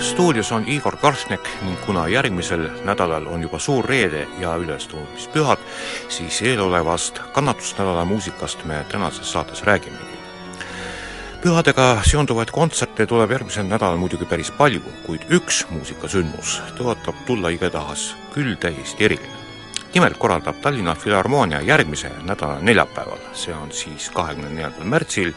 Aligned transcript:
stuudios 0.00 0.52
on 0.52 0.64
Igor 0.68 0.96
Karsnek 0.96 1.48
ning 1.62 1.76
kuna 1.86 2.08
järgmisel 2.08 2.68
nädalal 2.84 3.26
on 3.26 3.42
juba 3.42 3.58
suur 3.58 3.84
reede 3.84 4.26
ja 4.40 4.54
ülestõusmispühad, 4.56 5.60
siis 6.08 6.40
eelolevast 6.42 7.20
kannatusnädala 7.32 8.04
muusikast 8.04 8.64
me 8.64 8.84
tänases 8.88 9.32
saates 9.32 9.62
räägimegi. 9.62 10.16
pühadega 11.42 12.02
seonduvaid 12.04 12.50
kontserte 12.50 13.06
tuleb 13.06 13.30
järgmisel 13.30 13.64
nädalal 13.68 13.96
muidugi 13.96 14.24
päris 14.24 14.50
palju, 14.50 14.80
kuid 15.06 15.24
üks 15.30 15.66
muusikasündmus 15.70 16.60
tõotab 16.78 17.24
tulla 17.26 17.48
igatahes 17.48 18.14
küll 18.34 18.56
täiesti 18.56 19.04
eriline. 19.04 19.36
nimelt 19.94 20.16
korraldab 20.16 20.60
Tallinna 20.62 20.94
Filharmoonia 20.94 21.60
järgmise 21.60 22.10
nädala 22.22 22.60
neljapäeval, 22.60 23.18
see 23.32 23.54
on 23.54 23.72
siis 23.72 24.10
kahekümne 24.10 24.48
neljandal 24.48 24.84
märtsil, 24.84 25.34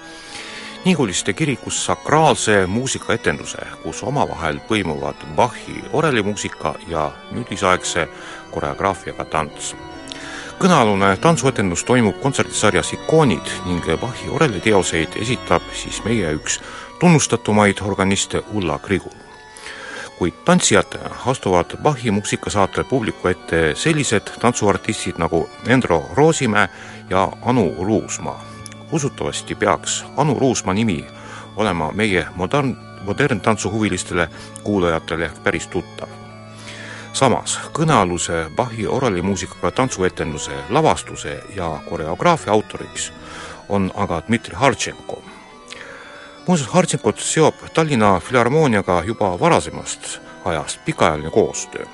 Niguliste 0.86 1.34
kirikus 1.34 1.86
sakraalse 1.86 2.68
muusikaetenduse, 2.68 3.58
kus 3.84 4.04
omavahel 4.04 4.58
põimuvad 4.68 5.16
Bachi 5.36 5.84
orelimuusika 5.94 6.74
ja 6.88 7.12
nüüdisaegse 7.32 8.08
koreograafiaga 8.52 9.26
tants. 9.26 9.76
kõnealune 10.60 11.18
tantsuetendus 11.18 11.84
toimub 11.84 12.20
kontserdisarjas 12.22 12.94
Ikoonid 12.94 13.48
ning 13.66 13.88
Bachi 14.02 14.30
oreliteoseid 14.30 15.16
esitab 15.16 15.64
siis 15.74 16.04
meie 16.04 16.34
üks 16.36 16.60
tunnustatumaid 17.00 17.80
organiste 17.82 18.44
Ulla 18.54 18.80
Krigul. 18.80 19.18
kuid 20.18 20.34
tantsijatena 20.46 21.16
astuvad 21.26 21.78
Bachi 21.84 22.12
muusikasaatel 22.12 22.84
publiku 22.84 23.28
ette 23.28 23.76
sellised 23.76 24.36
tantsuartistid 24.40 25.16
nagu 25.18 25.50
Endro 25.68 26.10
Roosimäe 26.14 26.68
ja 27.10 27.32
Anu 27.42 27.76
Ruusmaa 27.80 28.53
usutavasti 28.94 29.56
peaks 29.56 30.06
Anu 30.18 30.40
Ruusmaa 30.40 30.74
nimi 30.74 31.06
olema 31.56 31.92
meie 31.92 32.28
modern, 32.36 32.76
moderntantsuhuvilistele 33.06 34.30
kuulajatele 34.64 35.32
päris 35.44 35.68
tuttav. 35.68 36.10
samas, 37.14 37.60
kõnealuse 37.74 38.50
Bachi 38.56 38.88
oralimuusikaga 38.88 39.72
tantsuetenduse 39.72 40.52
lavastuse 40.70 41.44
ja 41.56 41.80
koreograafia 41.90 42.54
autoriks 42.54 43.14
on 43.70 43.92
aga 43.96 44.22
Dmitri 44.28 44.56
Hartšenko. 44.56 45.24
muuseas, 46.48 46.70
Hartšenkot 46.70 47.20
seob 47.20 47.56
Tallinna 47.74 48.20
Filharmooniaga 48.20 49.04
juba 49.06 49.40
varasemast 49.40 50.20
ajast 50.46 50.80
pikaajaline 50.86 51.30
koostöö 51.30 51.86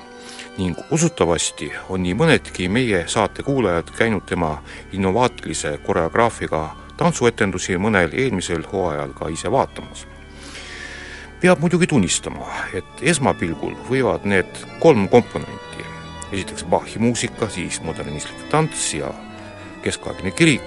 ning 0.58 0.76
usutavasti 0.90 1.72
on 1.88 2.02
nii 2.02 2.14
mõnedki 2.14 2.68
meie 2.68 3.04
saate 3.08 3.42
kuulajad 3.42 3.90
käinud 3.96 4.26
tema 4.26 4.62
innovaatilise 4.92 5.78
koreograafiga 5.86 6.76
tantsuetendusi 7.00 7.78
mõnel 7.80 8.12
eelmisel 8.12 8.66
hooajal 8.72 9.14
ka 9.16 9.28
ise 9.32 9.50
vaatamas. 9.52 10.06
peab 11.40 11.62
muidugi 11.64 11.86
tunnistama, 11.88 12.44
et 12.76 13.00
esmapilgul 13.00 13.72
võivad 13.88 14.26
need 14.28 14.58
kolm 14.82 15.06
komponenti, 15.08 15.86
esiteks 16.32 16.66
Bachi 16.68 16.98
muusika, 17.00 17.48
siis 17.48 17.80
modernistlik 17.80 18.42
tants 18.52 18.90
ja 18.94 19.08
keskaegne 19.82 20.30
kirik, 20.36 20.66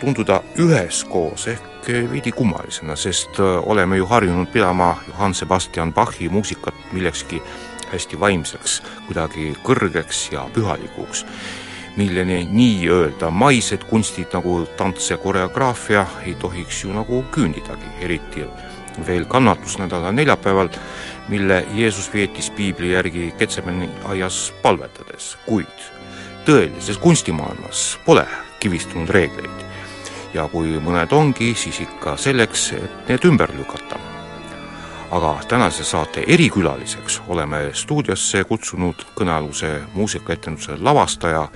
tunduda 0.00 0.40
üheskoos 0.58 1.44
ehk 1.52 1.90
veidi 2.10 2.32
kummalisena, 2.32 2.96
sest 2.96 3.36
oleme 3.40 4.00
ju 4.00 4.08
harjunud 4.08 4.48
pidama 4.48 4.94
Johann 5.08 5.34
Sebastian 5.34 5.92
Bachi 5.92 6.28
muusikat 6.28 6.74
millekski 6.92 7.42
hästi 7.92 8.20
vaimseks, 8.20 8.80
kuidagi 9.06 9.52
kõrgeks 9.68 10.30
ja 10.32 10.48
pühalikuks 10.56 11.26
milleni 11.96 12.48
nii-öelda 12.50 13.30
maised 13.30 13.84
kunstid 13.88 14.32
nagu 14.36 14.66
tants 14.76 15.10
ja 15.10 15.16
koreograafia 15.16 16.06
ei 16.26 16.34
tohiks 16.34 16.84
ju 16.84 16.92
nagu 16.92 17.24
küündidagi, 17.32 17.88
eriti 18.00 18.44
veel 19.06 19.24
kannatusnädala 19.24 20.12
neljapäeval, 20.12 20.68
mille 21.28 21.66
Jeesus 21.74 22.12
veetis 22.14 22.50
piibli 22.50 22.92
järgi 22.92 23.34
Ketsemani 23.38 23.88
aias 24.04 24.54
palvetades, 24.62 25.36
kuid 25.46 25.88
tõelises 26.46 26.98
kunstimaailmas 26.98 27.98
pole 28.04 28.26
kivistunud 28.60 29.08
reegleid. 29.08 29.64
ja 30.34 30.48
kui 30.52 30.76
mõned 30.84 31.12
ongi, 31.16 31.54
siis 31.54 31.80
ikka 31.80 32.16
selleks, 32.20 32.72
et 32.76 33.08
need 33.08 33.24
ümber 33.24 33.54
lükata 33.56 34.05
aga 35.10 35.38
tänase 35.48 35.84
saate 35.84 36.24
erikülaliseks 36.26 37.22
oleme 37.28 37.70
stuudiosse 37.72 38.44
kutsunud 38.44 39.06
kõnealuse 39.18 39.80
muusikaetenduse 39.94 40.76
lavastaja 40.80 41.48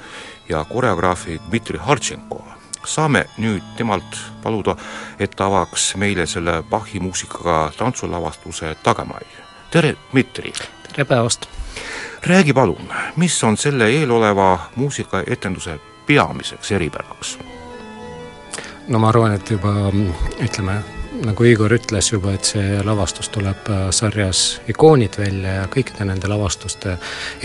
ja 0.48 0.64
koreograafi 0.64 1.40
Dmitri 1.48 1.78
Hartšenko. 1.78 2.44
saame 2.84 3.26
nüüd 3.38 3.62
temalt 3.76 4.16
paluda, 4.42 4.76
et 5.18 5.30
ta 5.36 5.46
avaks 5.46 5.94
meile 5.96 6.26
selle 6.26 6.62
Bachi 6.62 7.00
muusikaga 7.00 7.72
tantsulavastuse 7.78 8.76
tagamaid. 8.82 9.26
tere, 9.70 9.96
Dmitri! 10.10 10.52
tere 10.88 11.04
päevast! 11.04 11.46
räägi 12.22 12.52
palun, 12.52 12.92
mis 13.16 13.44
on 13.44 13.56
selle 13.56 13.88
eeloleva 13.88 14.58
muusikaetenduse 14.76 15.80
peamiseks 16.06 16.72
eripäraks? 16.72 17.38
no 18.88 18.98
ma 18.98 19.08
arvan, 19.08 19.32
et 19.34 19.50
juba 19.50 19.68
ütleme, 20.40 20.82
nagu 21.24 21.44
Igor 21.44 21.72
ütles 21.74 22.10
juba, 22.12 22.34
et 22.36 22.46
see 22.46 22.80
lavastus 22.86 23.30
tuleb 23.34 23.68
äh, 23.70 23.86
sarjas 23.94 24.60
Ikoonid 24.70 25.18
välja 25.18 25.60
ja 25.60 25.68
kõikide 25.70 26.06
nende 26.06 26.30
lavastuste 26.30 26.96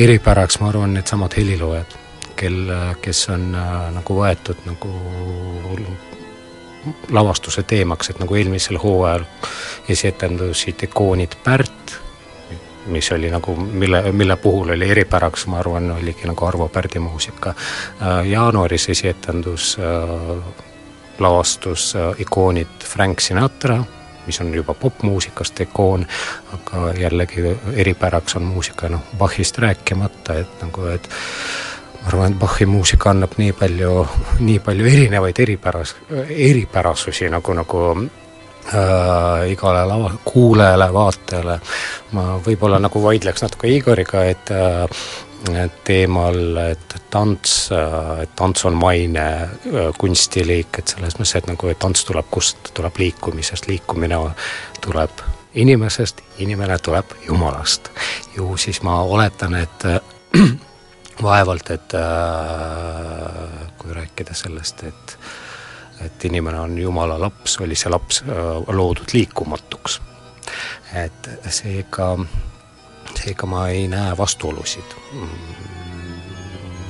eripäraks, 0.01 0.59
ma 0.61 0.69
arvan, 0.69 0.95
needsamad 0.95 1.35
heliloojad, 1.37 1.95
kel, 2.39 2.59
äh, 2.69 2.91
kes 3.01 3.25
on 3.33 3.49
äh, 3.57 3.73
nagu 3.95 4.19
võetud 4.19 4.65
nagu 4.69 4.93
lavastuse 7.15 7.63
teemaks, 7.65 8.11
et 8.11 8.19
nagu 8.21 8.35
eelmisel 8.37 8.77
hooajal 8.81 9.25
esietendusid 9.89 10.85
ikoonid 10.85 11.33
Pärt, 11.43 11.95
mis 12.93 13.09
oli 13.15 13.31
nagu, 13.33 13.55
mille, 13.55 14.03
mille 14.13 14.35
puhul 14.37 14.75
oli 14.75 14.91
eripäraks, 14.93 15.47
ma 15.49 15.57
arvan, 15.63 15.89
oligi 15.95 16.29
nagu 16.29 16.45
Arvo 16.45 16.67
Pärdi 16.69 17.01
muusika. 17.01 17.55
jaanuaris 18.29 18.89
esietendus 18.93 19.71
lavastus 21.19 21.93
ikoonid 22.19 22.83
Frank 22.83 23.19
Sinatra, 23.19 23.83
mis 24.25 24.41
on 24.41 24.53
juba 24.53 24.73
popmuusikast 24.73 25.59
ikoon, 25.59 26.05
aga 26.53 26.91
jällegi 26.97 27.43
eripäraks 27.73 28.35
on 28.35 28.43
muusika, 28.43 28.89
noh, 28.89 29.01
Bachist 29.17 29.57
rääkimata, 29.57 30.39
et 30.41 30.61
nagu, 30.61 30.87
et 30.91 31.09
ma 32.05 32.07
arvan, 32.07 32.31
et 32.31 32.39
Bachi 32.39 32.65
muusika 32.65 33.09
annab 33.09 33.37
nii 33.37 33.53
palju, 33.57 34.07
nii 34.39 34.59
palju 34.59 34.85
erinevaid 34.85 35.39
eripäras, 35.41 35.95
eripärasusi 36.29 37.29
nagu, 37.33 37.53
nagu 37.57 37.81
äh, 38.01 39.49
igale 39.51 39.85
lava, 39.89 40.11
kuulajale, 40.25 40.89
vaatajale. 40.93 41.59
ma 42.11 42.25
võib-olla 42.45 42.79
nagu 42.79 43.01
vaidleks 43.03 43.41
natuke 43.41 43.73
Igoriga, 43.73 44.23
et 44.25 44.51
äh, 44.53 44.85
teemal, 45.83 46.57
et 46.71 46.95
tants, 47.09 47.69
tants 48.35 48.65
on 48.65 48.77
maine 48.79 49.25
äh, 49.25 49.89
kunstiliik, 49.97 50.79
et 50.79 50.93
selles 50.95 51.17
mõttes, 51.19 51.35
et 51.39 51.49
nagu, 51.49 51.69
et 51.71 51.79
tants 51.79 52.05
tuleb 52.07 52.29
kust, 52.31 52.71
tuleb 52.73 52.97
liikumisest, 53.01 53.67
liikumine 53.69 54.19
tuleb 54.81 55.23
inimesest, 55.55 56.21
inimene 56.43 56.77
tuleb 56.77 57.15
Jumalast. 57.27 57.89
ju 58.35 58.57
siis 58.57 58.81
ma 58.81 59.01
oletan, 59.01 59.55
et 59.55 59.87
vaevalt, 61.27 61.71
et 61.71 61.93
äh, 61.93 63.67
kui 63.77 63.93
rääkida 63.93 64.33
sellest, 64.33 64.83
et 64.83 65.17
et 66.05 66.25
inimene 66.25 66.59
on 66.59 66.77
Jumala 66.77 67.15
laps, 67.19 67.59
oli 67.63 67.75
see 67.75 67.89
laps 67.89 68.21
äh, 68.21 68.27
loodud 68.67 69.13
liikumatuks. 69.13 70.01
et 70.95 71.29
seega, 71.49 72.17
seega 73.21 73.47
ma 73.49 73.67
ei 73.69 73.87
näe 73.91 74.17
vastuolusid. 74.17 74.95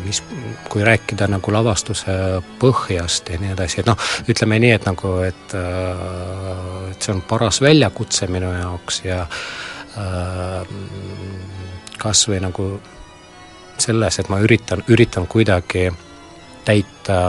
mis, 0.05 0.23
kui 0.69 0.83
rääkida 0.85 1.25
nagu 1.27 1.51
lavastuse 1.51 2.13
põhjast 2.61 3.31
ja 3.33 3.39
nii 3.41 3.55
edasi, 3.55 3.79
et 3.81 3.87
noh, 3.89 3.97
ütleme 4.29 4.59
nii, 4.61 4.73
et 4.77 4.85
nagu, 4.85 5.15
et, 5.25 5.55
äh, 5.57 6.91
et 6.91 7.01
see 7.01 7.15
on 7.15 7.23
paras 7.25 7.61
väljakutse 7.61 8.27
minu 8.29 8.51
jaoks 8.53 9.01
ja 9.05 9.25
kas 11.97 12.25
või 12.27 12.41
nagu 12.43 12.67
selles, 13.79 14.19
et 14.19 14.29
ma 14.29 14.41
üritan, 14.43 14.83
üritan 14.91 15.27
kuidagi 15.27 15.87
täita 16.65 17.19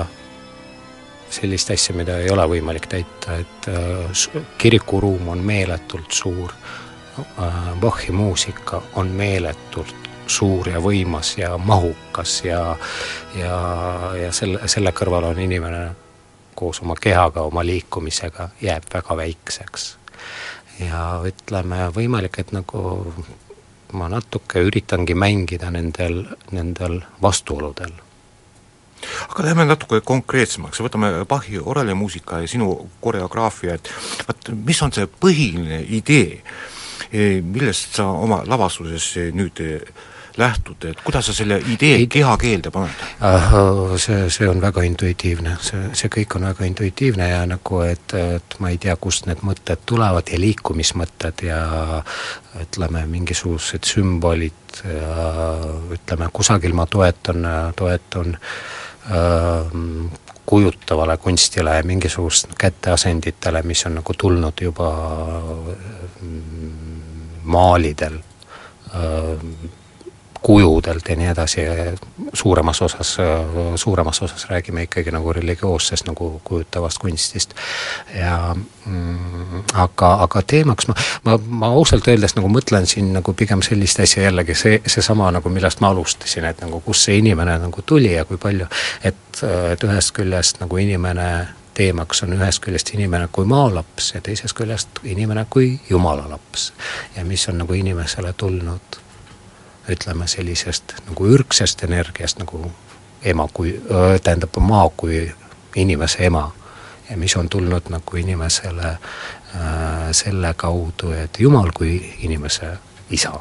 sellist 1.31 1.71
asja, 1.71 1.95
mida 1.97 2.19
ei 2.23 2.31
ole 2.31 2.45
võimalik 2.51 2.89
täita, 2.91 3.39
et 3.41 3.69
äh, 3.71 4.43
kirikuruum 4.59 5.29
on 5.35 5.45
meeletult 5.47 6.13
suur 6.15 6.53
äh,, 6.53 6.86
Bachi 7.81 8.13
muusika 8.13 8.83
on 8.95 9.09
meeletult 9.09 9.95
suur 10.27 10.69
ja 10.69 10.81
võimas 10.83 11.37
ja 11.39 11.57
mahukas 11.59 12.41
ja 12.45 12.77
ja, 13.39 13.61
ja 14.23 14.33
selle, 14.33 14.69
selle 14.69 14.93
kõrval 14.93 15.31
on 15.31 15.39
inimene 15.39 15.85
koos 16.57 16.81
oma 16.83 16.97
kehaga, 17.01 17.45
oma 17.47 17.65
liikumisega 17.67 18.49
jääb 18.61 18.89
väga 18.95 19.17
väikseks. 19.17 19.97
ja 20.81 21.21
ütleme, 21.25 21.87
võimalik, 21.95 22.41
et 22.41 22.53
nagu 22.53 23.13
ma 23.93 24.09
natuke 24.13 24.61
üritangi 24.67 25.15
mängida 25.15 25.71
nendel, 25.71 26.25
nendel 26.51 27.01
vastuoludel. 27.23 27.93
aga 29.29 29.45
lähme 29.45 29.65
natuke 29.69 30.01
konkreetsemaks, 30.01 30.81
võtame 30.81 31.13
Bachi 31.29 31.61
orelimuusika 31.61 32.41
ja 32.41 32.49
sinu 32.49 32.91
koreograafia, 33.01 33.75
et 33.75 33.93
vaat 34.29 34.51
mis 34.65 34.83
on 34.83 34.93
see 34.93 35.07
põhiline 35.07 35.83
idee, 36.01 36.41
millest 37.13 37.97
sa 37.97 38.09
oma 38.11 38.43
lavastuses 38.47 39.15
nüüd 39.37 39.63
lähtud, 40.37 40.85
et 40.85 41.01
kuidas 41.05 41.27
sa 41.27 41.35
selle 41.35 41.59
idee 41.73 41.97
Id... 42.03 42.11
kehakeelde 42.13 42.71
paned? 42.71 43.05
see, 44.01 44.29
see 44.31 44.49
on 44.49 44.61
väga 44.61 44.85
intuitiivne, 44.87 45.57
see, 45.65 45.83
see 45.97 46.11
kõik 46.13 46.37
on 46.37 46.47
väga 46.51 46.69
intuitiivne 46.69 47.29
ja 47.31 47.41
nagu, 47.49 47.81
et, 47.87 48.15
et 48.37 48.59
ma 48.61 48.73
ei 48.73 48.79
tea, 48.83 48.97
kust 49.01 49.29
need 49.31 49.41
mõtted 49.47 49.87
tulevad 49.89 50.29
ja 50.33 50.41
liikumismõtted 50.41 51.47
ja 51.49 51.61
ütleme, 52.61 53.07
mingisugused 53.11 53.89
sümbolid 53.89 54.83
ja 54.85 55.57
ütleme, 55.97 56.29
kusagil 56.33 56.77
ma 56.77 56.87
toetan, 56.91 57.49
toetun 57.77 58.37
äh, 58.37 59.73
kujutavale 60.47 61.17
kunstile 61.17 61.79
ja 61.81 61.83
mingisugust 61.83 62.53
käteasenditele, 62.59 63.63
mis 63.67 63.87
on 63.87 63.99
nagu 63.99 64.15
tulnud 64.15 64.61
juba 64.63 64.93
maalidel 67.47 68.21
äh, 68.95 69.47
kujudelt 70.47 71.09
ja 71.09 71.17
nii 71.17 71.27
edasi, 71.27 71.61
suuremas 72.33 72.83
osas, 72.83 73.17
suuremas 73.75 74.23
osas 74.23 74.47
räägime 74.51 74.83
ikkagi 74.87 75.11
nagu 75.11 75.33
religioossest 75.33 76.07
nagu 76.07 76.41
kujutavast 76.45 76.99
kunstist. 76.99 77.55
ja 78.15 78.55
mm, 78.87 79.65
aga, 79.75 80.13
aga 80.23 80.43
teemaks 80.43 80.87
ma, 80.89 80.95
ma, 81.25 81.39
ma 81.49 81.73
ausalt 81.75 82.07
öeldes 82.09 82.37
nagu 82.39 82.49
mõtlen 82.53 82.87
siin 82.87 83.11
nagu 83.17 83.35
pigem 83.35 83.63
sellist 83.63 84.01
asja 84.01 84.23
jällegi, 84.29 84.55
see, 84.55 84.79
seesama 84.87 85.33
nagu 85.35 85.51
millest 85.51 85.83
ma 85.83 85.91
alustasin, 85.91 86.47
et 86.47 86.63
nagu 86.63 86.81
kust 86.81 87.09
see 87.09 87.19
inimene 87.25 87.59
nagu 87.67 87.83
tuli 87.83 88.15
ja 88.15 88.25
kui 88.25 88.39
palju, 88.39 88.71
et, 89.03 89.43
et 89.73 89.89
ühest 89.91 90.15
küljest 90.15 90.63
nagu 90.63 90.79
inimene 90.79 91.31
teemaks 91.77 92.23
on 92.25 92.33
ühest 92.33 92.63
küljest 92.65 92.95
inimene 92.97 93.29
kui 93.33 93.45
maalaps 93.45 94.15
ja 94.15 94.21
teisest 94.25 94.57
küljest 94.57 95.03
inimene 95.05 95.47
kui 95.51 95.81
jumala 95.91 96.31
laps. 96.31 96.73
ja 97.17 97.25
mis 97.25 97.49
on 97.49 97.59
nagu 97.59 97.73
inimesele 97.73 98.33
tulnud 98.33 99.01
ütleme 99.89 100.27
sellisest 100.27 100.97
nagu 101.07 101.27
ürgsest 101.27 101.85
energiast 101.85 102.39
nagu 102.39 102.73
ema 103.23 103.49
kui, 103.53 103.75
tähendab 104.23 104.57
maa 104.61 104.89
kui 104.97 105.33
inimese 105.77 106.25
ema. 106.27 106.53
ja 107.11 107.17
mis 107.17 107.37
on 107.37 107.49
tulnud 107.49 107.91
nagu 107.91 108.17
inimesele 108.17 108.89
äh, 108.89 108.99
selle 110.13 110.55
kaudu, 110.57 111.13
et 111.13 111.41
Jumal 111.41 111.71
kui 111.75 112.15
inimese 112.19 112.79
isa. 113.11 113.33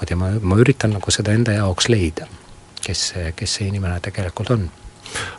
vot 0.00 0.10
ja 0.10 0.16
ma, 0.16 0.30
ma 0.40 0.56
üritan 0.56 0.90
nagu 0.96 1.10
seda 1.10 1.32
enda 1.32 1.52
jaoks 1.52 1.88
leida, 1.88 2.26
kes 2.86 3.08
see, 3.08 3.32
kes 3.36 3.54
see 3.54 3.68
inimene 3.68 4.00
tegelikult 4.00 4.50
on. 4.50 4.70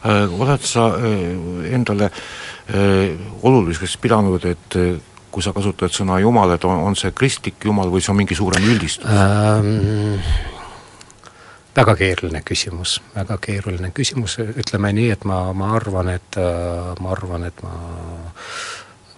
Oled 0.05 0.65
sa 0.65 0.87
äh, 0.95 1.73
endale 1.75 2.09
äh, 2.09 3.15
oluliseks 3.41 3.97
pidanud, 4.01 4.45
et 4.45 4.79
äh, 4.79 4.95
kui 5.31 5.43
sa 5.43 5.53
kasutad 5.55 5.93
sõna 5.93 6.19
Jumal, 6.23 6.55
et 6.55 6.65
on, 6.65 6.79
on 6.87 6.95
see 6.95 7.11
kristlik 7.15 7.65
Jumal 7.65 7.91
või 7.91 8.03
see 8.03 8.13
on 8.13 8.21
mingi 8.21 8.37
suurem 8.37 8.63
üldistus 8.75 9.09
ähm,? 9.11 10.21
väga 11.75 11.97
keeruline 11.99 12.39
küsimus, 12.47 13.01
väga 13.11 13.35
keeruline 13.43 13.89
küsimus, 13.91 14.37
ütleme 14.39 14.93
nii, 14.95 15.09
et 15.11 15.25
ma, 15.27 15.41
ma 15.51 15.73
arvan, 15.75 16.07
et 16.13 16.37
ma 16.39 17.09
arvan, 17.11 17.43
et 17.49 17.63
ma 17.65 17.73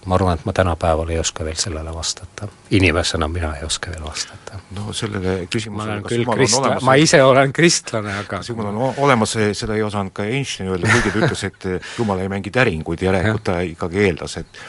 ma 0.08 0.16
arvan, 0.16 0.38
et 0.38 0.44
ma 0.48 0.52
tänapäeval 0.56 1.12
ei 1.12 1.18
oska 1.20 1.44
veel 1.44 1.58
sellele 1.60 1.92
vastata. 1.94 2.48
inimesena 2.70 3.28
mina 3.28 3.54
ei 3.56 3.64
oska 3.64 3.90
veel 3.90 4.04
vastata. 4.04 4.58
no 4.76 4.92
sellele 4.92 5.46
küsimusele 5.52 6.02
kas 6.02 6.18
Jumal 6.18 6.36
krist... 6.36 6.56
on 6.56 6.64
olemas 6.64 6.82
ma 6.88 6.94
ise 6.94 7.22
olen 7.22 7.52
kristlane, 7.52 8.12
aga 8.18 8.28
kas 8.36 8.48
Jumal 8.48 8.72
on 8.72 8.94
olemas, 8.96 9.36
seda 9.52 9.76
ei 9.76 9.82
osanud 9.82 10.12
ka 10.16 10.24
Einstein 10.24 10.72
öelda, 10.72 10.90
kuigi 10.92 11.12
ta 11.12 11.24
ütles, 11.26 11.44
et 11.44 11.98
Jumal 11.98 12.24
ei 12.24 12.32
mängi 12.32 12.52
täringuid, 12.54 13.04
järelikult 13.04 13.44
ta 13.50 13.60
ikkagi 13.60 14.04
eeldas, 14.06 14.38
et 14.40 14.62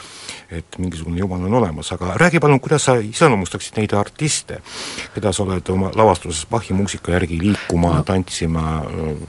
et 0.50 0.78
mingisugune 0.78 1.18
jumal 1.18 1.44
on 1.46 1.54
olemas, 1.54 1.92
aga 1.94 2.14
räägi 2.18 2.40
palun, 2.40 2.60
kuidas 2.60 2.84
sa 2.88 2.96
iseloomustaksid 2.98 3.78
neid 3.78 3.92
artiste, 3.94 4.58
keda 5.14 5.32
sa 5.32 5.44
oled 5.44 5.68
oma 5.70 5.92
lavastuses 5.94 6.46
Bachi 6.50 6.74
muusika 6.74 7.12
järgi 7.12 7.38
liikuma 7.42 7.94
no., 7.96 8.02
tantsima 8.06 8.64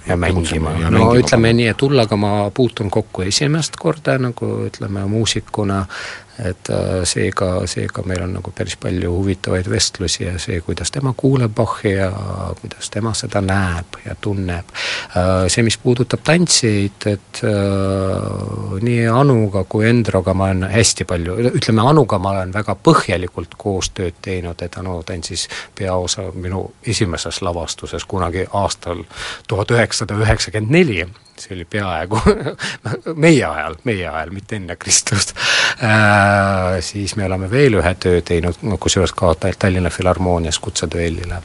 ja 0.07 0.17
mängima, 0.17 0.73
ja 0.79 0.89
no 0.89 1.05
mängima. 1.05 1.19
ütleme 1.21 1.53
nii, 1.53 1.67
et 1.73 1.85
Ullaga 1.85 2.17
ma 2.17 2.33
puutun 2.53 2.89
kokku 2.89 3.25
esimest 3.27 3.77
korda 3.79 4.17
nagu 4.17 4.51
ütleme 4.67 5.05
muusikuna, 5.09 5.85
et 6.45 6.69
äh, 6.69 7.01
seega, 7.07 7.49
seega 7.69 8.03
meil 8.07 8.23
on 8.25 8.35
nagu 8.37 8.53
päris 8.55 8.77
palju 8.81 9.11
huvitavaid 9.13 9.69
vestlusi 9.69 10.23
ja 10.25 10.33
see, 10.41 10.61
kuidas 10.65 10.91
tema 10.91 11.13
kuuleb 11.17 11.53
Bachi 11.55 11.93
ja 11.93 12.09
kuidas 12.61 12.89
tema 12.89 13.13
seda 13.17 13.41
näeb 13.45 13.99
ja 14.05 14.15
tunneb. 14.21 14.73
Äh, 15.17 15.45
see, 15.51 15.63
mis 15.67 15.77
puudutab 15.81 16.23
tantsijaid, 16.25 17.07
et 17.11 17.41
äh, 17.47 18.77
nii 18.81 19.07
Anuga 19.11 19.63
kui 19.69 19.87
Endroga 19.89 20.33
ma 20.37 20.49
olen 20.49 20.69
hästi 20.71 21.07
palju, 21.09 21.37
ütleme 21.51 21.85
Anuga 21.89 22.19
ma 22.21 22.35
olen 22.35 22.53
väga 22.53 22.75
põhjalikult 22.83 23.57
koostööd 23.61 24.21
teinud, 24.21 24.61
et 24.61 24.77
Anu 24.81 25.01
tantsis 25.07 25.47
peaosa 25.77 26.29
minu 26.33 26.67
esimeses 26.87 27.41
lavastuses 27.45 28.05
kunagi 28.05 28.47
aastal 28.53 29.03
tuhat 29.47 29.71
üheksasada 29.77 30.17
üheksakümmend 30.21 30.79
neli 30.79 31.03
see 31.41 31.55
oli 31.55 31.65
peaaegu 31.65 32.19
meie 33.23 33.43
ajal, 33.45 33.77
meie 33.87 34.07
ajal, 34.07 34.33
mitte 34.35 34.57
enne 34.59 34.75
Kristust. 34.79 35.33
Äh,, 35.83 36.79
siis 36.85 37.15
me 37.19 37.25
oleme 37.25 37.49
veel 37.51 37.79
ühe 37.81 37.93
töö 37.99 38.21
teinud, 38.25 38.59
kusjuures 38.79 39.13
ka 39.17 39.33
Tallinna 39.41 39.89
Filharmoonias 39.89 40.59
kutseduellile, 40.59 41.41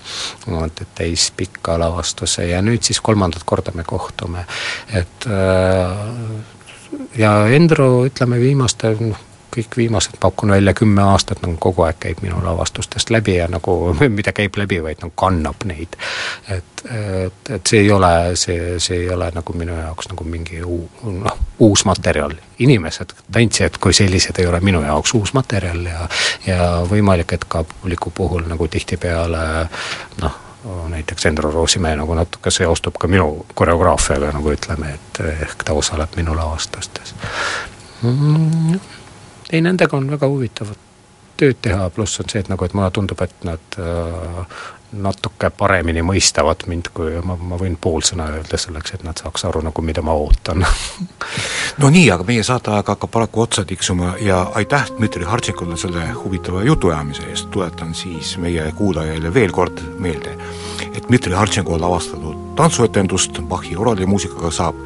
täispika 0.94 1.78
lavastuse. 1.80 2.48
Ja 2.50 2.62
nüüd 2.64 2.84
siis 2.86 3.00
kolmandat 3.00 3.46
korda 3.48 3.72
me 3.74 3.84
kohtume, 3.86 4.44
et 4.92 5.26
äh, 5.30 6.04
ja 7.18 7.32
Endro, 7.52 8.04
ütleme 8.06 8.40
viimaste 8.40 8.92
noh, 9.00 9.24
kõik 9.56 9.76
viimased, 9.76 10.16
pakun 10.20 10.52
välja 10.54 10.74
kümme 10.76 11.02
aastat 11.02 11.42
nagu 11.42 11.56
kogu 11.60 11.86
aeg 11.86 11.98
käib 12.00 12.22
minu 12.24 12.38
lavastustest 12.44 13.10
läbi 13.10 13.36
ja 13.38 13.48
nagu, 13.50 13.76
mitte 14.18 14.32
käib 14.36 14.56
läbi, 14.60 14.82
vaid 14.82 15.02
nagu 15.02 15.14
kannab 15.16 15.64
neid. 15.64 15.98
et, 16.48 16.84
et, 16.84 17.50
et 17.58 17.66
see 17.66 17.82
ei 17.84 17.90
ole, 17.92 18.12
see, 18.36 18.78
see 18.82 19.02
ei 19.04 19.10
ole 19.12 19.30
nagu 19.34 19.58
minu 19.58 19.76
jaoks 19.80 20.10
nagu 20.12 20.24
mingi 20.24 20.62
uu-, 20.62 21.12
noh, 21.18 21.38
uus 21.58 21.84
materjal. 21.88 22.36
inimesed, 22.58 23.12
tantsijad 23.32 23.76
kui 23.80 23.92
sellised 23.92 24.38
ei 24.38 24.46
ole 24.46 24.60
minu 24.60 24.82
jaoks 24.82 25.14
uus 25.14 25.34
materjal 25.36 25.84
ja 25.84 26.08
ja 26.46 26.66
võimalik, 26.90 27.32
et 27.32 27.44
ka 27.48 27.64
publiku 27.64 28.10
puhul 28.10 28.46
nagu 28.48 28.68
tihtipeale 28.68 29.46
noh, 30.22 30.42
näiteks 30.88 31.26
Endro 31.26 31.50
Roosimäe 31.50 31.96
nagu 31.96 32.14
natuke 32.14 32.50
seostub 32.50 32.96
ka 32.98 33.08
minu 33.08 33.46
koreograafiaga, 33.54 34.32
nagu 34.34 34.52
ütleme, 34.52 34.94
et 34.94 35.20
ehk 35.42 35.64
ta 35.64 35.76
osaleb 35.76 36.16
minu 36.16 36.36
lavastustes 36.36 37.14
mm,. 38.02 38.80
Ei, 39.52 39.60
nendega 39.60 39.96
on 39.96 40.10
väga 40.10 40.28
huvitav 40.30 40.74
tööd 41.36 41.60
teha, 41.62 41.90
pluss 41.92 42.20
on 42.20 42.30
see, 42.30 42.40
et 42.40 42.48
nagu, 42.48 42.64
et 42.64 42.74
mulle 42.76 42.90
tundub, 42.94 43.20
et 43.20 43.44
nad 43.44 43.78
äh, 43.82 44.60
natuke 44.96 45.50
paremini 45.50 46.02
mõistavad 46.06 46.62
mind, 46.70 46.90
kui 46.94 47.18
ma, 47.26 47.36
ma 47.36 47.58
võin 47.60 47.76
pool 47.80 48.04
sõna 48.06 48.28
öelda 48.32 48.58
selleks, 48.60 48.94
et 48.96 49.04
nad 49.04 49.18
saaks 49.18 49.44
aru 49.48 49.60
nagu, 49.66 49.84
mida 49.84 50.04
ma 50.06 50.16
ootan. 50.16 50.64
No 51.76 51.90
nii, 51.92 52.06
aga 52.08 52.24
meie 52.24 52.40
saateaeg 52.46 52.88
hakkab 52.88 53.10
paraku 53.12 53.42
otsa 53.42 53.64
tiksuma 53.68 54.14
ja 54.24 54.38
aitäh 54.56 54.86
Dmitri 54.96 55.26
Hartšikule 55.28 55.76
selle 55.76 56.06
huvitava 56.14 56.62
jutuajamise 56.64 57.26
eest, 57.28 57.50
tuletan 57.52 57.92
siis 57.94 58.30
meie 58.40 58.64
kuulajaile 58.78 59.34
veel 59.34 59.52
kord 59.52 59.82
meelde, 60.00 60.32
et 60.94 61.02
Dmitri 61.10 61.36
Hartšiku 61.36 61.76
lavastatud 61.82 62.56
tantsuetendust 62.56 63.42
Bachi 63.50 63.76
oraalimuusikaga 63.76 64.54
saab 64.54 64.80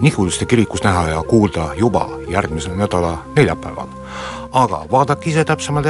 Nihuliste 0.00 0.46
kirikus 0.46 0.82
näha 0.82 1.08
ja 1.08 1.22
kuulda 1.22 1.74
juba 1.74 2.08
järgmise 2.28 2.70
nädala 2.70 3.18
neljapäeval. 3.36 3.86
aga 4.52 4.84
vaadake 4.90 5.30
ise 5.30 5.44
täpsemalt 5.44 5.86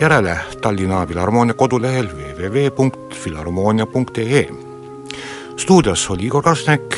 järele 0.00 0.38
Tallinna 0.60 1.06
Filharmoonia 1.06 1.54
kodulehel 1.54 2.08
www.filharmoonia.ee. 2.08 4.48
stuudios 5.56 6.10
oli 6.10 6.26
Igor 6.26 6.42
Karsnek 6.42 6.96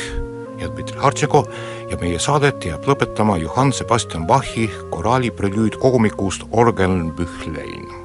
ja 0.57 0.71
Dmitri 0.71 0.97
Hartšeko 0.97 1.47
ja 1.89 1.97
meie 1.97 2.19
saadet 2.19 2.65
jääb 2.65 2.87
lõpetama 2.87 3.37
Johann 3.41 3.73
Sebastian 3.73 4.27
Bachi 4.27 4.71
koraaliprelüüd 4.89 5.77
kogumikust 5.77 6.43
Orgeln 6.51 7.11
Büchlein 7.11 8.04